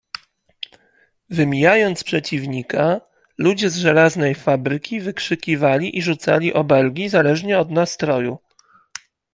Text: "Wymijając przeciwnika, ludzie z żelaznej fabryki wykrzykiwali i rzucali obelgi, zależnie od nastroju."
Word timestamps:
"Wymijając 1.29 2.03
przeciwnika, 2.03 3.01
ludzie 3.37 3.69
z 3.69 3.77
żelaznej 3.77 4.35
fabryki 4.35 5.01
wykrzykiwali 5.01 5.97
i 5.97 6.01
rzucali 6.01 6.53
obelgi, 6.53 7.09
zależnie 7.09 7.59
od 7.59 7.71
nastroju." 7.71 8.37